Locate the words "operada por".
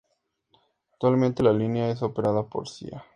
2.01-2.67